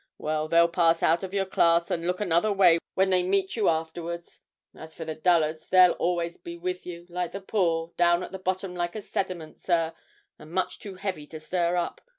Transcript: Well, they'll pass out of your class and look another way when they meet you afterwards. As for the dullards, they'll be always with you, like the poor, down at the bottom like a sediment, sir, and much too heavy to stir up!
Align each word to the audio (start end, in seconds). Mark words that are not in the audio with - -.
Well, 0.17 0.47
they'll 0.47 0.67
pass 0.67 1.03
out 1.03 1.21
of 1.21 1.31
your 1.31 1.45
class 1.45 1.91
and 1.91 2.07
look 2.07 2.19
another 2.19 2.51
way 2.51 2.79
when 2.95 3.11
they 3.11 3.21
meet 3.21 3.55
you 3.55 3.69
afterwards. 3.69 4.39
As 4.75 4.95
for 4.95 5.05
the 5.05 5.13
dullards, 5.13 5.69
they'll 5.69 5.93
be 5.93 5.99
always 5.99 6.39
with 6.43 6.87
you, 6.87 7.05
like 7.07 7.33
the 7.33 7.39
poor, 7.39 7.93
down 7.97 8.23
at 8.23 8.31
the 8.31 8.39
bottom 8.39 8.73
like 8.73 8.95
a 8.95 9.01
sediment, 9.03 9.59
sir, 9.59 9.93
and 10.39 10.51
much 10.53 10.79
too 10.79 10.95
heavy 10.95 11.27
to 11.27 11.39
stir 11.39 11.75
up! 11.77 12.01